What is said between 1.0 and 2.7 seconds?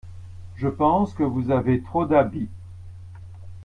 que vous avez trop d'habits.